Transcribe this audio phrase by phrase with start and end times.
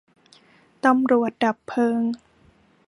[0.85, 2.01] ตำรวจดับเพลิง